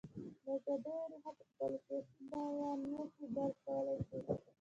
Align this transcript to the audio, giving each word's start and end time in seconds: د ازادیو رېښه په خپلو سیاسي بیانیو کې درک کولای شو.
د 0.43 0.47
ازادیو 0.55 1.09
رېښه 1.11 1.31
په 1.37 1.43
خپلو 1.49 1.77
سیاسي 1.85 2.21
بیانیو 2.31 3.03
کې 3.13 3.25
درک 3.35 3.55
کولای 3.65 3.97
شو. 4.07 4.17